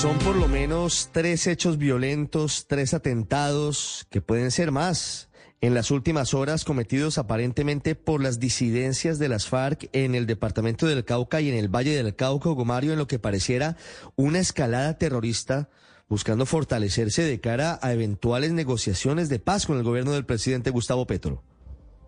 Son 0.00 0.18
por 0.20 0.34
lo 0.34 0.48
menos 0.48 1.10
tres 1.12 1.46
hechos 1.46 1.76
violentos, 1.76 2.64
tres 2.66 2.94
atentados, 2.94 4.06
que 4.08 4.22
pueden 4.22 4.50
ser 4.50 4.72
más, 4.72 5.28
en 5.60 5.74
las 5.74 5.90
últimas 5.90 6.32
horas 6.32 6.64
cometidos 6.64 7.18
aparentemente 7.18 7.94
por 7.96 8.22
las 8.22 8.40
disidencias 8.40 9.18
de 9.18 9.28
las 9.28 9.46
FARC 9.46 9.90
en 9.92 10.14
el 10.14 10.24
departamento 10.24 10.86
del 10.86 11.04
Cauca 11.04 11.42
y 11.42 11.50
en 11.50 11.54
el 11.54 11.68
Valle 11.68 12.02
del 12.02 12.16
Cauca, 12.16 12.48
Gomario, 12.48 12.94
en 12.94 12.98
lo 12.98 13.06
que 13.06 13.18
pareciera 13.18 13.76
una 14.16 14.38
escalada 14.38 14.96
terrorista 14.96 15.68
buscando 16.08 16.46
fortalecerse 16.46 17.22
de 17.22 17.38
cara 17.38 17.78
a 17.82 17.92
eventuales 17.92 18.52
negociaciones 18.52 19.28
de 19.28 19.38
paz 19.38 19.66
con 19.66 19.76
el 19.76 19.84
gobierno 19.84 20.12
del 20.12 20.24
presidente 20.24 20.70
Gustavo 20.70 21.06
Petro. 21.06 21.42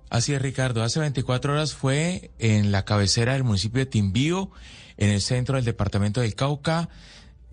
Así 0.08 0.32
es, 0.32 0.40
Ricardo. 0.40 0.82
Hace 0.82 0.98
24 0.98 1.52
horas 1.52 1.74
fue 1.74 2.30
en 2.38 2.72
la 2.72 2.86
cabecera 2.86 3.34
del 3.34 3.44
municipio 3.44 3.80
de 3.80 3.86
Timbío, 3.86 4.50
en 4.96 5.10
el 5.10 5.20
centro 5.20 5.56
del 5.56 5.66
departamento 5.66 6.22
del 6.22 6.34
Cauca. 6.34 6.88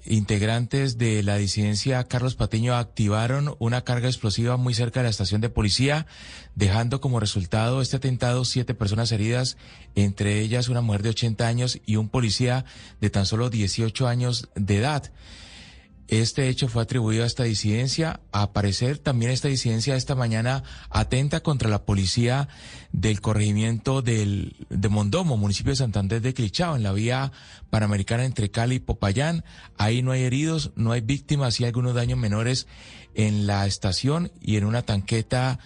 Integrantes 0.06 0.98
de 0.98 1.22
la 1.24 1.38
disidencia 1.38 2.04
Carlos 2.06 2.36
Patiño 2.36 2.76
activaron 2.76 3.56
una 3.60 3.84
carga 3.84 4.08
explosiva 4.08 4.58
muy 4.58 4.74
cerca 4.74 5.00
de 5.00 5.06
la 5.06 5.10
estación 5.10 5.42
de 5.42 5.50
policía, 5.50 6.08
dejando 6.56 7.02
como 7.02 7.20
resultado 7.20 7.82
este 7.82 7.98
atentado 7.98 8.46
siete 8.46 8.74
personas 8.74 9.12
heridas, 9.12 9.58
entre 9.96 10.40
ellas 10.40 10.70
una 10.70 10.82
mujer 10.82 11.04
de 11.04 11.10
80 11.10 11.48
años 11.48 11.80
y 11.86 11.98
un 11.98 12.10
policía 12.10 12.66
de 13.02 13.10
tan 13.10 13.26
solo 13.26 13.50
18 13.50 14.08
años 14.08 14.50
de 14.56 14.78
edad. 14.78 15.12
Este 16.10 16.50
hecho 16.50 16.68
fue 16.68 16.82
atribuido 16.82 17.24
a 17.24 17.28
esta 17.28 17.44
disidencia. 17.44 18.20
A 18.32 18.52
parecer, 18.52 18.98
también 18.98 19.32
esta 19.32 19.48
disidencia 19.48 19.96
esta 19.96 20.16
mañana 20.16 20.64
atenta 20.90 21.42
contra 21.42 21.70
la 21.70 21.86
policía 21.86 22.48
del 22.92 23.22
corregimiento 23.22 24.02
del, 24.02 24.56
de 24.70 24.90
Mondomo, 24.90 25.38
municipio 25.38 25.72
de 25.72 25.76
Santander 25.76 26.20
de 26.20 26.34
Clichao, 26.34 26.76
en 26.76 26.82
la 26.82 26.94
vía 26.94 27.32
panamericana 27.70 28.26
entre 28.26 28.50
Cali 28.50 28.76
y 28.76 28.80
Popayán. 28.80 29.46
Ahí 29.78 30.02
no 30.02 30.12
hay 30.12 30.24
heridos, 30.24 30.72
no 30.76 30.94
hay 30.94 31.02
víctimas 31.02 31.60
y 31.60 31.66
algunos 31.66 31.94
daños 31.94 32.18
menores 32.18 32.66
en 33.14 33.46
la 33.46 33.68
estación 33.68 34.32
y 34.42 34.58
en 34.58 34.66
una 34.66 34.82
tanqueta 34.82 35.60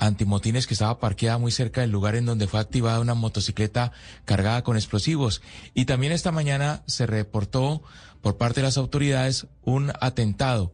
antimotines 0.00 0.66
que 0.66 0.74
estaba 0.74 0.98
parqueada 0.98 1.36
muy 1.38 1.52
cerca 1.52 1.82
del 1.82 1.90
lugar 1.90 2.14
en 2.14 2.24
donde 2.24 2.46
fue 2.46 2.58
activada 2.58 3.00
una 3.00 3.14
motocicleta 3.14 3.92
cargada 4.24 4.62
con 4.62 4.76
explosivos. 4.76 5.42
Y 5.74 5.84
también 5.84 6.12
esta 6.12 6.32
mañana 6.32 6.82
se 6.86 7.06
reportó 7.06 7.82
por 8.20 8.36
parte 8.36 8.60
de 8.60 8.66
las 8.66 8.76
autoridades 8.76 9.46
un 9.62 9.92
atentado, 10.00 10.72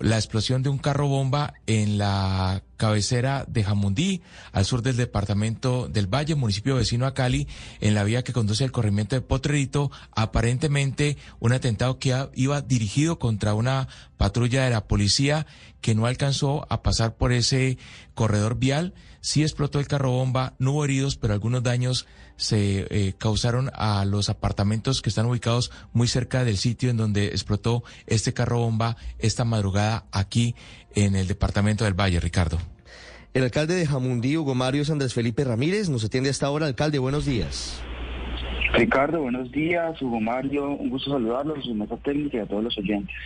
la 0.00 0.16
explosión 0.16 0.62
de 0.62 0.70
un 0.70 0.78
carro 0.78 1.08
bomba 1.08 1.54
en 1.66 1.98
la 1.98 2.62
cabecera 2.82 3.44
de 3.46 3.62
Jamundí, 3.62 4.22
al 4.50 4.64
sur 4.64 4.82
del 4.82 4.96
departamento 4.96 5.86
del 5.86 6.12
Valle, 6.12 6.34
municipio 6.34 6.74
vecino 6.74 7.06
a 7.06 7.14
Cali, 7.14 7.46
en 7.80 7.94
la 7.94 8.02
vía 8.02 8.24
que 8.24 8.32
conduce 8.32 8.64
al 8.64 8.72
corrimiento 8.72 9.14
de 9.14 9.20
Potrerito, 9.20 9.92
aparentemente 10.10 11.16
un 11.38 11.52
atentado 11.52 12.00
que 12.00 12.28
iba 12.34 12.60
dirigido 12.60 13.20
contra 13.20 13.54
una 13.54 13.86
patrulla 14.16 14.64
de 14.64 14.70
la 14.70 14.88
policía 14.88 15.46
que 15.80 15.94
no 15.94 16.06
alcanzó 16.06 16.66
a 16.70 16.82
pasar 16.82 17.16
por 17.16 17.30
ese 17.30 17.78
corredor 18.14 18.56
vial. 18.56 18.94
Sí 19.20 19.42
explotó 19.42 19.78
el 19.78 19.86
carro 19.86 20.10
bomba, 20.10 20.54
no 20.58 20.72
hubo 20.72 20.84
heridos, 20.84 21.14
pero 21.14 21.34
algunos 21.34 21.62
daños 21.62 22.08
se 22.36 22.88
eh, 22.90 23.14
causaron 23.16 23.70
a 23.74 24.04
los 24.04 24.28
apartamentos 24.28 25.02
que 25.02 25.10
están 25.10 25.26
ubicados 25.26 25.70
muy 25.92 26.08
cerca 26.08 26.42
del 26.42 26.58
sitio 26.58 26.90
en 26.90 26.96
donde 26.96 27.26
explotó 27.26 27.84
este 28.08 28.34
carro 28.34 28.58
bomba 28.58 28.96
esta 29.20 29.44
madrugada 29.44 30.06
aquí 30.10 30.56
en 30.96 31.14
el 31.14 31.28
departamento 31.28 31.84
del 31.84 31.94
Valle, 31.94 32.18
Ricardo. 32.18 32.58
El 33.34 33.44
alcalde 33.44 33.74
de 33.74 33.86
Jamundí, 33.86 34.36
Hugo 34.36 34.54
Mario 34.54 34.82
Andrés 34.90 35.14
Felipe 35.14 35.42
Ramírez, 35.42 35.88
nos 35.88 36.04
atiende 36.04 36.28
hasta 36.28 36.46
ahora. 36.46 36.66
Alcalde, 36.66 36.98
buenos 36.98 37.24
días. 37.24 37.82
Ricardo, 38.74 39.22
buenos 39.22 39.50
días. 39.50 40.00
Hugo 40.02 40.20
Mario, 40.20 40.68
un 40.68 40.90
gusto 40.90 41.12
saludarlos, 41.12 41.64
su 41.64 41.74
mesa 41.74 41.96
técnica 41.96 42.36
y 42.36 42.40
a 42.40 42.46
todos 42.46 42.64
los 42.64 42.76
oyentes. 42.76 43.16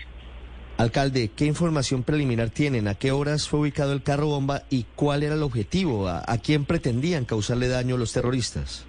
Alcalde, 0.76 1.30
¿qué 1.34 1.46
información 1.46 2.04
preliminar 2.04 2.50
tienen? 2.50 2.86
¿A 2.86 2.94
qué 2.94 3.10
horas 3.10 3.48
fue 3.48 3.60
ubicado 3.60 3.92
el 3.94 4.02
carro 4.04 4.28
bomba 4.28 4.62
y 4.70 4.84
cuál 4.94 5.24
era 5.24 5.34
el 5.34 5.42
objetivo? 5.42 6.06
¿A, 6.06 6.22
a 6.24 6.38
quién 6.38 6.66
pretendían 6.66 7.24
causarle 7.24 7.66
daño 7.66 7.96
los 7.96 8.12
terroristas? 8.12 8.86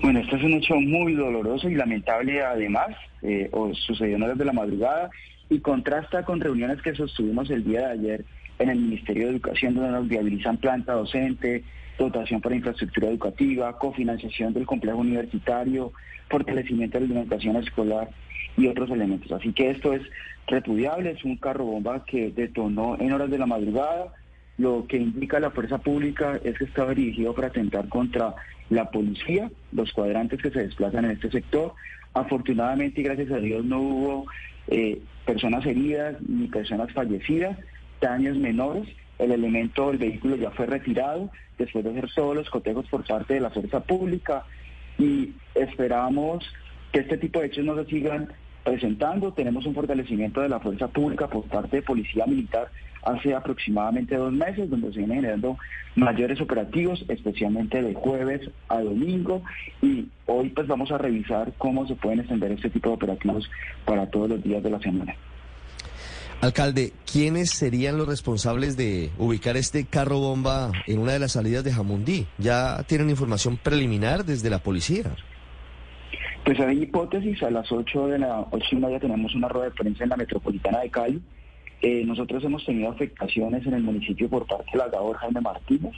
Bueno, 0.00 0.20
este 0.20 0.36
es 0.36 0.44
un 0.44 0.54
hecho 0.54 0.76
muy 0.76 1.12
doloroso 1.12 1.68
y 1.68 1.74
lamentable 1.74 2.42
además, 2.42 2.96
eh, 3.20 3.50
o 3.52 3.74
sucedió 3.74 4.16
en 4.16 4.22
horas 4.22 4.38
de 4.38 4.44
la 4.46 4.52
madrugada 4.54 5.10
y 5.50 5.60
contrasta 5.60 6.24
con 6.24 6.40
reuniones 6.40 6.80
que 6.80 6.94
sostuvimos 6.94 7.50
el 7.50 7.64
día 7.64 7.80
de 7.80 7.92
ayer 7.92 8.24
en 8.58 8.68
el 8.70 8.78
Ministerio 8.78 9.24
de 9.24 9.32
Educación 9.32 9.74
donde 9.74 9.90
nos 9.90 10.08
viabilizan 10.08 10.56
planta 10.56 10.92
docente, 10.94 11.64
dotación 11.98 12.40
para 12.40 12.56
infraestructura 12.56 13.08
educativa, 13.08 13.78
cofinanciación 13.78 14.52
del 14.52 14.66
complejo 14.66 14.98
universitario, 14.98 15.92
fortalecimiento 16.28 16.98
de 16.98 17.06
la 17.06 17.06
alimentación 17.06 17.56
escolar 17.56 18.10
y 18.56 18.66
otros 18.66 18.90
elementos. 18.90 19.30
Así 19.32 19.52
que 19.52 19.70
esto 19.70 19.92
es 19.92 20.02
repudiable, 20.46 21.10
es 21.12 21.24
un 21.24 21.36
carro 21.36 21.64
bomba 21.64 22.04
que 22.04 22.30
detonó 22.30 22.96
en 22.98 23.12
horas 23.12 23.30
de 23.30 23.38
la 23.38 23.46
madrugada. 23.46 24.12
Lo 24.56 24.86
que 24.86 24.98
indica 24.98 25.40
la 25.40 25.50
fuerza 25.50 25.78
pública 25.78 26.38
es 26.44 26.56
que 26.58 26.64
estaba 26.64 26.94
dirigido 26.94 27.34
para 27.34 27.48
atentar 27.48 27.88
contra 27.88 28.34
la 28.70 28.90
policía, 28.90 29.50
los 29.72 29.92
cuadrantes 29.92 30.40
que 30.40 30.50
se 30.50 30.60
desplazan 30.60 31.06
en 31.06 31.12
este 31.12 31.30
sector. 31.30 31.74
Afortunadamente 32.14 33.00
y 33.00 33.04
gracias 33.04 33.32
a 33.32 33.38
Dios 33.38 33.64
no 33.64 33.80
hubo 33.80 34.26
eh, 34.68 35.00
personas 35.26 35.66
heridas 35.66 36.16
ni 36.26 36.46
personas 36.46 36.92
fallecidas, 36.92 37.58
daños 38.00 38.36
menores. 38.36 38.88
El 39.18 39.30
elemento 39.30 39.88
del 39.88 39.98
vehículo 39.98 40.36
ya 40.36 40.50
fue 40.50 40.66
retirado 40.66 41.30
después 41.56 41.84
de 41.84 41.90
hacer 41.90 42.10
todos 42.14 42.34
los 42.34 42.50
cotejos 42.50 42.86
por 42.88 43.06
parte 43.06 43.34
de 43.34 43.40
la 43.40 43.50
fuerza 43.50 43.80
pública 43.80 44.44
y 44.98 45.32
esperamos 45.54 46.44
que 46.92 47.00
este 47.00 47.18
tipo 47.18 47.40
de 47.40 47.46
hechos 47.46 47.64
no 47.64 47.76
se 47.76 47.84
sigan 47.86 48.28
presentando. 48.64 49.32
Tenemos 49.32 49.66
un 49.66 49.74
fortalecimiento 49.74 50.40
de 50.40 50.48
la 50.48 50.60
fuerza 50.60 50.88
pública 50.88 51.28
por 51.28 51.44
parte 51.44 51.76
de 51.76 51.82
Policía 51.82 52.26
Militar 52.26 52.70
hace 53.04 53.34
aproximadamente 53.34 54.16
dos 54.16 54.32
meses, 54.32 54.68
donde 54.70 54.90
se 54.92 54.98
vienen 54.98 55.18
generando 55.18 55.58
mayores 55.94 56.40
operativos, 56.40 57.04
especialmente 57.08 57.82
de 57.82 57.94
jueves 57.94 58.50
a 58.68 58.80
domingo, 58.80 59.42
y 59.82 60.08
hoy 60.26 60.48
pues 60.50 60.66
vamos 60.66 60.90
a 60.90 60.98
revisar 60.98 61.52
cómo 61.58 61.86
se 61.86 61.94
pueden 61.94 62.20
extender 62.20 62.52
este 62.52 62.70
tipo 62.70 62.90
de 62.90 62.96
operativos 62.96 63.50
para 63.84 64.06
todos 64.10 64.30
los 64.30 64.42
días 64.42 64.62
de 64.62 64.70
la 64.70 64.80
semana. 64.80 65.14
Alcalde, 66.44 66.92
¿quiénes 67.10 67.52
serían 67.52 67.96
los 67.96 68.06
responsables 68.06 68.76
de 68.76 69.10
ubicar 69.16 69.56
este 69.56 69.86
carro 69.86 70.18
bomba 70.18 70.72
en 70.86 70.98
una 70.98 71.12
de 71.12 71.18
las 71.18 71.32
salidas 71.32 71.64
de 71.64 71.72
Jamundí? 71.72 72.26
¿Ya 72.36 72.82
tienen 72.82 73.08
información 73.08 73.56
preliminar 73.56 74.26
desde 74.26 74.50
la 74.50 74.58
policía? 74.58 75.04
Pues 76.44 76.60
hay 76.60 76.82
hipótesis, 76.82 77.42
a 77.42 77.50
las 77.50 77.72
8 77.72 78.08
de 78.08 78.18
la 78.18 78.46
8 78.50 78.66
y 78.72 78.76
media 78.76 79.00
tenemos 79.00 79.34
una 79.34 79.48
rueda 79.48 79.70
de 79.70 79.70
prensa 79.70 80.04
en 80.04 80.10
la 80.10 80.18
metropolitana 80.18 80.80
de 80.80 80.90
Cali. 80.90 81.22
Eh, 81.80 82.04
nosotros 82.04 82.44
hemos 82.44 82.62
tenido 82.66 82.90
afectaciones 82.90 83.66
en 83.66 83.72
el 83.72 83.82
municipio 83.82 84.28
por 84.28 84.46
parte 84.46 84.70
del 84.70 84.82
agador 84.82 85.16
Jaime 85.16 85.40
Martínez, 85.40 85.94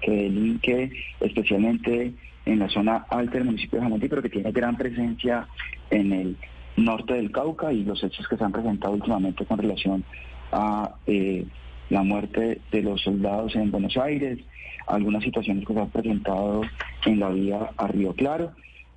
que 0.00 0.10
delinque 0.10 0.90
especialmente 1.20 2.12
en 2.46 2.58
la 2.58 2.68
zona 2.68 3.06
alta 3.10 3.34
del 3.34 3.44
municipio 3.44 3.78
de 3.78 3.84
Jamundí, 3.84 4.08
pero 4.08 4.22
que 4.22 4.28
tiene 4.28 4.50
gran 4.50 4.76
presencia 4.76 5.46
en 5.90 6.12
el 6.12 6.36
norte 6.76 7.14
del 7.14 7.30
Cauca 7.30 7.72
y 7.72 7.84
los 7.84 8.02
hechos 8.02 8.26
que 8.28 8.36
se 8.36 8.44
han 8.44 8.52
presentado 8.52 8.94
últimamente 8.94 9.44
con 9.44 9.58
relación 9.58 10.04
a 10.52 10.94
eh, 11.06 11.44
la 11.90 12.02
muerte 12.02 12.60
de 12.70 12.82
los 12.82 13.02
soldados 13.02 13.54
en 13.56 13.70
Buenos 13.70 13.96
Aires, 13.96 14.38
algunas 14.86 15.22
situaciones 15.22 15.66
que 15.66 15.74
se 15.74 15.80
han 15.80 15.90
presentado 15.90 16.62
en 17.06 17.20
la 17.20 17.30
vía 17.30 17.70
a 17.76 17.86
Río 17.88 18.14
Claro. 18.14 18.52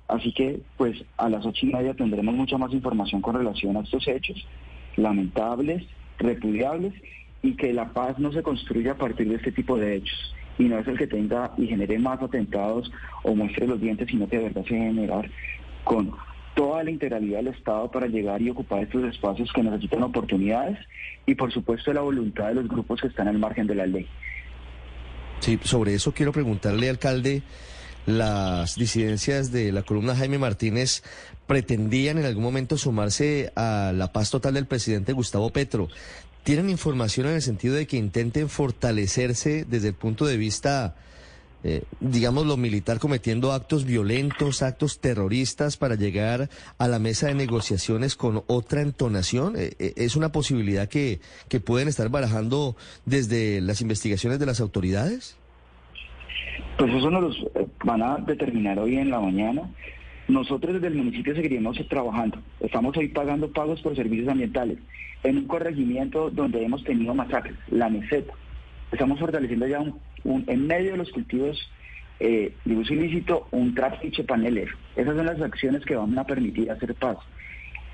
Así 0.08 0.32
que, 0.32 0.60
pues, 0.78 1.04
a 1.18 1.28
las 1.28 1.44
ocho 1.44 1.66
y 1.66 1.72
media 1.72 1.92
tendremos 1.92 2.34
mucha 2.34 2.56
más 2.56 2.72
información 2.72 3.20
con 3.20 3.36
relación 3.36 3.76
a 3.76 3.80
estos 3.80 4.08
hechos 4.08 4.46
lamentables, 4.96 5.84
repudiables, 6.18 6.94
y 7.42 7.54
que 7.54 7.72
la 7.72 7.92
paz 7.92 8.18
no 8.18 8.32
se 8.32 8.42
construya 8.42 8.92
a 8.92 8.96
partir 8.96 9.28
de 9.28 9.36
este 9.36 9.52
tipo 9.52 9.76
de 9.76 9.96
hechos. 9.96 10.34
Y 10.58 10.64
no 10.64 10.78
es 10.78 10.88
el 10.88 10.98
que 10.98 11.06
tenga 11.06 11.52
y 11.56 11.66
genere 11.66 11.98
más 11.98 12.20
atentados 12.20 12.90
o 13.22 13.34
muestre 13.34 13.66
los 13.66 13.80
dientes, 13.80 14.08
sino 14.08 14.28
que 14.28 14.38
de 14.38 14.44
verdad 14.44 14.64
se 14.64 14.76
generar 14.76 15.30
con 15.84 16.12
toda 16.78 16.84
la 16.84 16.90
integralidad 16.92 17.38
del 17.38 17.48
Estado 17.48 17.90
para 17.90 18.06
llegar 18.06 18.40
y 18.40 18.50
ocupar 18.50 18.84
estos 18.84 19.02
espacios 19.04 19.50
que 19.52 19.64
necesitan 19.64 20.00
oportunidades 20.04 20.78
y 21.26 21.34
por 21.34 21.52
supuesto 21.52 21.92
la 21.92 22.02
voluntad 22.02 22.48
de 22.48 22.54
los 22.54 22.68
grupos 22.68 23.00
que 23.00 23.08
están 23.08 23.26
al 23.26 23.36
margen 23.36 23.66
de 23.66 23.74
la 23.74 23.84
ley. 23.84 24.06
Sí, 25.40 25.58
sobre 25.64 25.94
eso 25.94 26.12
quiero 26.12 26.30
preguntarle, 26.30 26.88
alcalde, 26.88 27.42
las 28.06 28.76
disidencias 28.76 29.50
de 29.50 29.72
la 29.72 29.82
columna 29.82 30.14
Jaime 30.14 30.38
Martínez 30.38 31.02
pretendían 31.48 32.18
en 32.18 32.26
algún 32.26 32.44
momento 32.44 32.78
sumarse 32.78 33.52
a 33.56 33.92
la 33.92 34.12
paz 34.12 34.30
total 34.30 34.54
del 34.54 34.66
presidente 34.66 35.12
Gustavo 35.12 35.50
Petro. 35.50 35.88
¿Tienen 36.44 36.70
información 36.70 37.26
en 37.26 37.34
el 37.34 37.42
sentido 37.42 37.74
de 37.74 37.88
que 37.88 37.96
intenten 37.96 38.48
fortalecerse 38.48 39.64
desde 39.68 39.88
el 39.88 39.94
punto 39.94 40.26
de 40.26 40.36
vista, 40.36 40.94
eh, 41.64 41.82
digamos, 42.00 42.46
lo 42.46 42.56
militar 42.56 42.98
cometiendo 42.98 43.52
actos 43.52 43.84
violentos, 43.84 44.62
actos 44.62 45.00
terroristas 45.00 45.76
para 45.76 45.96
llegar 45.96 46.48
a 46.78 46.88
la 46.88 46.98
mesa 46.98 47.28
de 47.28 47.34
negociaciones 47.34 48.16
con 48.16 48.42
otra 48.46 48.82
entonación? 48.82 49.56
Eh, 49.56 49.72
eh, 49.78 49.94
¿Es 49.96 50.16
una 50.16 50.30
posibilidad 50.30 50.88
que, 50.88 51.20
que 51.48 51.60
pueden 51.60 51.88
estar 51.88 52.08
barajando 52.08 52.76
desde 53.06 53.60
las 53.60 53.80
investigaciones 53.80 54.38
de 54.38 54.46
las 54.46 54.60
autoridades? 54.60 55.36
Pues 56.78 56.92
eso 56.94 57.10
nos 57.10 57.22
los 57.22 57.46
van 57.84 58.02
a 58.02 58.16
determinar 58.18 58.78
hoy 58.78 58.96
en 58.96 59.10
la 59.10 59.20
mañana. 59.20 59.62
Nosotros 60.28 60.74
desde 60.74 60.88
el 60.88 60.94
municipio 60.94 61.34
seguiremos 61.34 61.78
trabajando. 61.88 62.38
Estamos 62.60 62.96
hoy 62.96 63.08
pagando 63.08 63.50
pagos 63.50 63.80
por 63.80 63.96
servicios 63.96 64.28
ambientales 64.28 64.78
en 65.24 65.38
un 65.38 65.46
corregimiento 65.46 66.30
donde 66.30 66.64
hemos 66.64 66.84
tenido 66.84 67.14
masacres, 67.14 67.56
la 67.68 67.88
meseta. 67.88 68.32
Estamos 68.92 69.18
fortaleciendo 69.18 69.66
ya 69.66 69.80
un, 69.80 70.44
en 70.46 70.66
medio 70.66 70.92
de 70.92 70.96
los 70.98 71.10
cultivos 71.10 71.70
eh, 72.20 72.52
de 72.64 72.76
uso 72.76 72.94
ilícito 72.94 73.46
un 73.52 73.74
trapiche 73.74 74.24
panelero. 74.24 74.74
Esas 74.96 75.16
son 75.16 75.26
las 75.26 75.40
acciones 75.40 75.84
que 75.84 75.94
van 75.94 76.18
a 76.18 76.24
permitir 76.24 76.70
hacer 76.70 76.94
paz. 76.94 77.18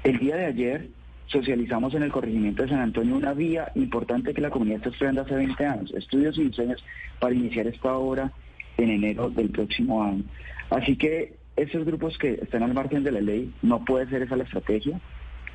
El 0.02 0.18
día 0.18 0.36
de 0.36 0.46
ayer 0.46 0.88
socializamos 1.26 1.94
en 1.94 2.02
el 2.02 2.12
corregimiento 2.12 2.62
de 2.62 2.68
San 2.68 2.80
Antonio 2.80 3.16
una 3.16 3.34
vía 3.34 3.70
importante 3.74 4.34
que 4.34 4.40
la 4.40 4.50
comunidad 4.50 4.78
está 4.78 4.90
esperando 4.90 5.22
hace 5.22 5.34
20 5.34 5.66
años, 5.66 5.94
estudios 5.94 6.38
y 6.38 6.44
diseños 6.44 6.84
para 7.18 7.34
iniciar 7.34 7.66
esta 7.66 7.94
obra 7.94 8.32
en 8.76 8.90
enero 8.90 9.30
del 9.30 9.50
próximo 9.50 10.02
año. 10.02 10.24
Así 10.70 10.96
que 10.96 11.34
esos 11.56 11.84
grupos 11.84 12.18
que 12.18 12.38
están 12.42 12.62
al 12.62 12.74
margen 12.74 13.04
de 13.04 13.12
la 13.12 13.20
ley 13.20 13.52
no 13.62 13.84
puede 13.84 14.08
ser 14.08 14.22
esa 14.22 14.36
la 14.36 14.44
estrategia, 14.44 15.00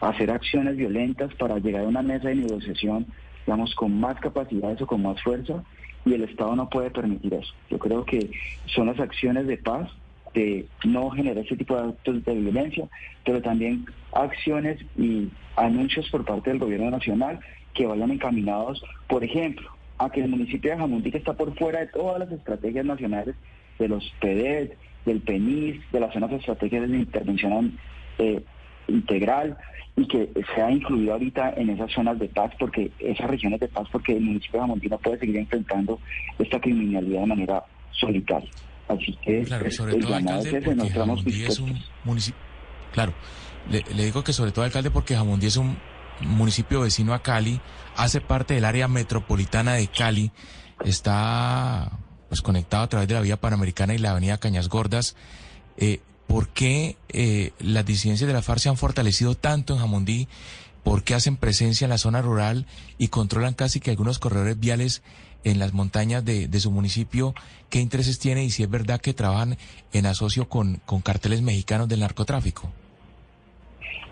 hacer 0.02 0.32
acciones 0.32 0.78
violentas 0.78 1.34
para 1.36 1.60
llegar 1.60 1.84
a 1.84 1.88
una 1.88 2.02
mesa 2.02 2.30
de 2.30 2.36
negociación, 2.36 3.06
digamos, 3.50 3.74
con 3.74 4.00
más 4.00 4.20
capacidades 4.20 4.80
o 4.80 4.86
con 4.86 5.02
más 5.02 5.20
fuerza, 5.24 5.64
y 6.06 6.14
el 6.14 6.22
Estado 6.22 6.56
no 6.56 6.70
puede 6.70 6.92
permitir 6.92 7.34
eso. 7.34 7.52
Yo 7.72 7.80
creo 7.80 8.06
que 8.06 8.30
son 8.68 8.86
las 8.86 9.00
acciones 9.00 9.48
de 9.48 9.58
paz, 9.58 9.90
de 10.36 10.68
no 10.86 11.10
generar 11.10 11.44
ese 11.44 11.58
tipo 11.58 11.76
de 11.76 11.90
actos 11.90 12.24
de 12.26 12.36
violencia, 12.36 12.88
pero 13.26 13.42
también 13.42 13.88
acciones 14.14 14.80
y 14.96 15.30
anuncios 15.56 16.08
por 16.12 16.24
parte 16.26 16.52
del 16.52 16.60
gobierno 16.60 16.92
nacional 16.92 17.40
que 17.74 17.88
vayan 17.88 18.12
encaminados, 18.12 18.84
por 19.08 19.24
ejemplo, 19.24 19.68
a 19.98 20.12
que 20.12 20.22
el 20.22 20.30
municipio 20.30 20.70
de 20.70 20.78
Jamundí, 20.78 21.10
que 21.10 21.18
está 21.18 21.34
por 21.34 21.58
fuera 21.58 21.80
de 21.80 21.88
todas 21.88 22.20
las 22.20 22.32
estrategias 22.32 22.86
nacionales 22.86 23.34
de 23.80 23.88
los 23.88 24.14
PEDET, 24.22 24.78
del 25.08 25.22
PENIS, 25.22 25.82
de 25.92 26.00
las 26.00 26.14
zonas 26.14 26.32
estratégicas 26.34 26.88
de 26.88 26.98
intervención 26.98 27.80
eh, 28.20 28.44
integral 28.90 29.58
y 29.96 30.08
que 30.08 30.30
sea 30.56 30.72
incluido 30.72 31.14
ahorita 31.14 31.54
en 31.58 31.72
esas 31.72 31.92
zonas 31.92 32.18
de 32.20 32.30
paz, 32.30 32.52
porque 32.60 32.92
esas 33.00 33.30
regiones 33.30 33.60
de 33.60 33.68
paz, 33.68 33.88
porque 33.92 34.14
el 34.14 34.22
municipio 34.22 34.60
de 34.60 34.62
Jamundí 34.62 34.88
no 34.88 34.98
puede 34.98 35.20
seguir 35.20 35.38
enfrentando 35.38 36.00
esta 36.38 36.60
criminalidad 36.60 37.22
de 37.22 37.28
manera 37.28 37.64
solitaria. 37.92 38.50
Así 38.88 39.18
que 39.22 39.44
claro, 39.44 39.70
sobre 39.72 39.96
todo, 39.96 40.16
alcalde, 40.16 40.62
porque 40.62 40.90
Jamundí 40.90 41.44
es 41.44 41.60
un 41.60 41.80
municipio. 42.04 42.42
Claro, 42.94 43.14
le, 43.70 43.84
le 43.96 44.06
digo 44.06 44.24
que 44.24 44.34
sobre 44.34 44.52
todo 44.52 44.66
alcalde 44.66 44.90
porque 44.90 45.16
Jamundí 45.16 45.48
es 45.48 45.58
un 45.58 45.78
municipio 46.22 46.82
vecino 46.82 47.14
a 47.14 47.22
Cali, 47.22 47.62
hace 47.96 48.22
parte 48.22 48.54
del 48.54 48.66
área 48.66 48.88
metropolitana 48.88 49.74
de 49.74 49.88
Cali, 49.88 50.32
está 50.84 51.92
pues 52.30 52.42
conectado 52.42 52.84
a 52.84 52.88
través 52.88 53.08
de 53.08 53.16
la 53.16 53.22
vía 53.22 53.38
panamericana 53.38 53.94
y 53.94 53.98
la 53.98 54.12
avenida 54.12 54.38
Cañas 54.38 54.70
Gordas. 54.70 55.16
Eh, 55.78 56.00
¿Por 56.30 56.48
qué 56.50 56.96
eh, 57.10 57.54
las 57.60 57.88
disidencias 57.88 58.28
de 58.28 58.36
la 58.36 58.44
FARC 58.44 58.60
se 58.60 58.70
han 58.70 58.78
fortalecido 58.78 59.34
tanto 59.34 59.74
en 59.74 59.80
Jamundí? 59.80 60.28
¿Por 60.84 61.04
qué 61.04 61.16
hacen 61.16 61.38
presencia 61.38 61.86
en 61.86 61.90
la 61.90 61.98
zona 61.98 62.22
rural 62.22 62.68
y 63.00 63.08
controlan 63.08 63.56
casi 63.56 63.80
que 63.80 63.90
algunos 63.90 64.20
corredores 64.20 64.60
viales 64.60 65.02
en 65.44 65.58
las 65.58 65.74
montañas 65.74 66.24
de, 66.24 66.48
su 66.60 66.70
municipio? 66.70 67.34
¿Qué 67.72 67.80
intereses 67.80 68.20
tiene 68.20 68.46
y 68.46 68.52
si 68.52 68.62
es 68.62 68.70
verdad 68.70 69.02
que 69.02 69.16
trabajan 69.16 69.58
en 69.92 70.06
asocio 70.06 70.48
con, 70.48 70.76
con 70.86 71.02
carteles 71.02 71.42
mexicanos 71.42 71.90
del 71.90 72.02
narcotráfico? 72.02 72.72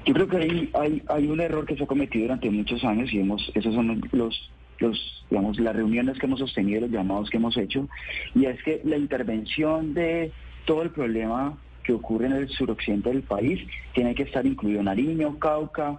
Yo 0.08 0.16
creo 0.16 0.28
que 0.28 0.38
hay, 0.38 0.72
hay, 0.74 1.04
hay 1.10 1.28
un 1.28 1.40
error 1.40 1.68
que 1.68 1.78
se 1.78 1.84
ha 1.84 1.88
cometido 1.88 2.24
durante 2.24 2.50
muchos 2.50 2.84
años 2.84 3.14
y 3.14 3.20
hemos, 3.20 3.52
esos 3.54 3.76
son 3.76 4.02
los, 4.12 4.52
los, 4.80 5.24
digamos, 5.30 5.60
las 5.60 5.76
reuniones 5.76 6.18
que 6.18 6.26
hemos 6.26 6.40
sostenido, 6.40 6.82
los 6.82 6.90
llamados 6.90 7.30
que 7.30 7.38
hemos 7.38 7.56
hecho, 7.58 7.88
y 8.34 8.46
es 8.46 8.62
que 8.64 8.82
la 8.86 8.98
intervención 8.98 9.94
de 9.94 10.32
todo 10.66 10.82
el 10.82 10.90
problema 10.90 11.56
que 11.88 11.94
ocurre 11.94 12.26
en 12.26 12.34
el 12.34 12.50
suroccidente 12.50 13.08
del 13.10 13.24
país 13.24 13.66
tiene 13.94 14.14
que 14.14 14.24
estar 14.24 14.46
incluido 14.46 14.84
Nariño, 14.84 15.40
Cauca, 15.40 15.98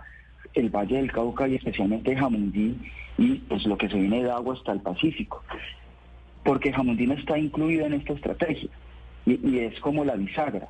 el 0.53 0.69
Valle 0.69 0.97
del 0.97 1.11
Cauca 1.11 1.49
y 1.49 1.55
especialmente 1.55 2.15
Jamundí 2.15 2.77
y 3.17 3.37
pues 3.49 3.65
lo 3.65 3.79
que 3.79 3.89
se 3.89 3.97
viene 3.97 4.23
de 4.23 4.31
agua 4.31 4.55
hasta 4.55 4.73
el 4.73 4.81
Pacífico, 4.81 5.43
porque 6.45 6.75
Jamundí 6.75 7.07
no 7.07 7.15
está 7.15 7.39
incluido 7.39 7.87
en 7.87 7.95
esta 7.95 8.13
estrategia 8.13 8.69
y 9.25 9.59
es 9.61 9.81
como 9.81 10.05
la 10.05 10.15
bisagra. 10.15 10.69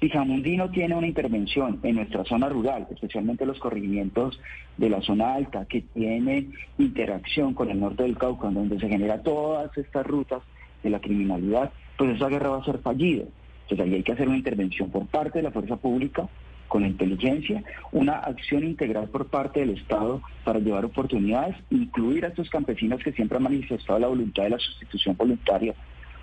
Si 0.00 0.10
Jamundí 0.10 0.58
no 0.58 0.70
tiene 0.70 0.94
una 0.94 1.06
intervención 1.06 1.80
en 1.82 1.96
nuestra 1.96 2.24
zona 2.24 2.50
rural, 2.50 2.86
especialmente 2.90 3.46
los 3.46 3.58
corregimientos 3.58 4.38
de 4.76 4.90
la 4.90 5.00
zona 5.00 5.32
alta, 5.32 5.64
que 5.64 5.80
tiene 5.80 6.46
interacción 6.76 7.54
con 7.54 7.70
el 7.70 7.80
norte 7.80 8.02
del 8.02 8.18
Cauca, 8.18 8.50
donde 8.50 8.78
se 8.78 8.88
generan 8.88 9.22
todas 9.22 9.76
estas 9.78 10.06
rutas 10.06 10.42
de 10.82 10.90
la 10.90 11.00
criminalidad, 11.00 11.72
pues 11.96 12.14
esa 12.14 12.28
guerra 12.28 12.50
va 12.50 12.58
a 12.58 12.64
ser 12.64 12.78
fallida. 12.78 13.24
Entonces 13.68 13.86
ahí 13.86 13.94
hay 13.96 14.02
que 14.02 14.12
hacer 14.12 14.28
una 14.28 14.38
intervención 14.38 14.90
por 14.90 15.06
parte 15.06 15.38
de 15.38 15.42
la 15.42 15.50
fuerza 15.50 15.76
pública, 15.76 16.26
con 16.68 16.84
inteligencia, 16.84 17.62
una 17.92 18.14
acción 18.14 18.64
integral 18.64 19.08
por 19.08 19.26
parte 19.26 19.60
del 19.60 19.70
Estado 19.70 20.22
para 20.44 20.58
llevar 20.58 20.84
oportunidades, 20.84 21.56
incluir 21.70 22.24
a 22.24 22.28
estos 22.28 22.48
campesinos 22.50 23.02
que 23.02 23.12
siempre 23.12 23.36
han 23.36 23.44
manifestado 23.44 23.98
la 23.98 24.08
voluntad 24.08 24.44
de 24.44 24.50
la 24.50 24.58
sustitución 24.58 25.16
voluntaria 25.16 25.74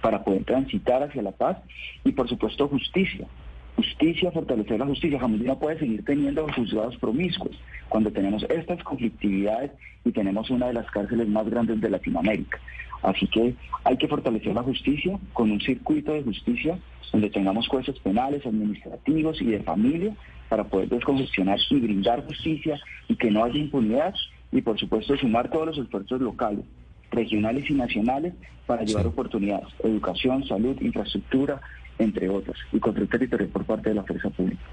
para 0.01 0.23
poder 0.23 0.43
transitar 0.43 1.03
hacia 1.03 1.21
la 1.21 1.31
paz 1.31 1.57
y 2.03 2.11
por 2.11 2.27
supuesto 2.27 2.67
justicia 2.67 3.27
justicia, 3.75 4.31
fortalecer 4.31 4.79
la 4.79 4.85
justicia. 4.85 5.19
Jamundí 5.19 5.45
no 5.45 5.59
puede 5.59 5.79
seguir 5.79 6.03
teniendo 6.05 6.47
juzgados 6.53 6.97
promiscuos 6.97 7.59
cuando 7.89 8.11
tenemos 8.11 8.43
estas 8.49 8.81
conflictividades 8.83 9.71
y 10.03 10.11
tenemos 10.11 10.49
una 10.49 10.67
de 10.67 10.73
las 10.73 10.89
cárceles 10.91 11.27
más 11.27 11.49
grandes 11.49 11.81
de 11.81 11.89
Latinoamérica. 11.89 12.59
Así 13.05 13.27
que 13.27 13.53
hay 13.83 13.97
que 13.97 14.07
fortalecer 14.07 14.53
la 14.55 14.63
justicia 14.63 15.19
con 15.33 15.51
un 15.51 15.61
circuito 15.61 16.11
de 16.11 16.23
justicia 16.23 16.79
donde 17.11 17.29
tengamos 17.29 17.67
jueces 17.67 17.99
penales, 17.99 18.43
administrativos 18.45 19.39
y 19.41 19.45
de 19.45 19.59
familia 19.61 20.15
para 20.49 20.63
poder 20.63 20.89
descongestionar 20.89 21.59
y 21.69 21.79
brindar 21.79 22.25
justicia 22.25 22.79
y 23.07 23.15
que 23.15 23.29
no 23.29 23.43
haya 23.43 23.59
impunidad 23.59 24.15
y 24.51 24.61
por 24.61 24.79
supuesto 24.79 25.15
sumar 25.17 25.51
todos 25.51 25.67
los 25.67 25.77
esfuerzos 25.77 26.19
locales, 26.19 26.65
regionales 27.11 27.69
y 27.69 27.75
nacionales 27.75 28.33
para 28.65 28.83
llevar 28.83 29.05
oportunidades, 29.05 29.67
educación, 29.83 30.43
salud, 30.47 30.75
infraestructura, 30.81 31.61
entre 31.99 32.27
otros, 32.27 32.57
y 32.71 32.79
control 32.79 33.07
territorial 33.07 33.49
por 33.49 33.65
parte 33.65 33.89
de 33.89 33.95
la 33.95 34.03
fuerza 34.03 34.31
pública. 34.31 34.63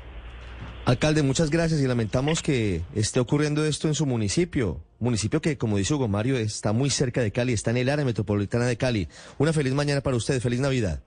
Alcalde, 0.84 1.22
muchas 1.22 1.50
gracias 1.50 1.80
y 1.80 1.86
lamentamos 1.86 2.42
que 2.42 2.82
esté 2.94 3.20
ocurriendo 3.20 3.64
esto 3.64 3.86
en 3.86 3.94
su 3.94 4.04
municipio, 4.04 4.80
municipio 4.98 5.40
que, 5.40 5.56
como 5.56 5.76
dice 5.76 5.94
Hugo 5.94 6.08
Mario, 6.08 6.36
está 6.36 6.72
muy 6.72 6.90
cerca 6.90 7.20
de 7.20 7.30
Cali, 7.30 7.52
está 7.52 7.70
en 7.70 7.76
el 7.76 7.88
área 7.88 8.04
metropolitana 8.04 8.66
de 8.66 8.76
Cali. 8.76 9.08
Una 9.38 9.52
feliz 9.52 9.74
mañana 9.74 10.00
para 10.00 10.16
usted, 10.16 10.40
feliz 10.40 10.58
Navidad. 10.58 11.00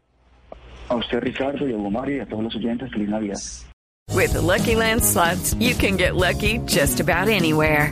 A 0.88 0.96
usted, 0.96 1.20
Ricardo, 1.20 1.68
y 1.68 1.74
a 1.74 1.76
Hugo 1.76 1.92
Mario 1.92 2.18
y 2.18 2.20
a 2.22 2.26
todos 2.26 2.44
los 2.44 2.56
oyentes, 2.56 2.90
feliz 2.92 3.10
Navidad. 3.10 3.38
With 4.14 4.32
the 4.32 4.42
Lucky 4.42 4.76
Land 4.76 5.04
slots, 5.04 5.54
you 5.60 5.76
can 5.76 5.98
get 5.98 6.16
lucky 6.16 6.60
just 6.60 7.02
about 7.02 7.28
anywhere. 7.28 7.92